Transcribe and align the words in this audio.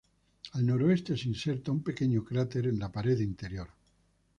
Al 0.53 0.65
noreste 0.65 1.15
se 1.15 1.27
inserta 1.27 1.71
un 1.71 1.83
pequeño 1.83 2.23
cráter 2.25 2.65
en 2.65 2.79
la 2.79 2.91
pared 2.91 3.19
interior. 3.19 3.67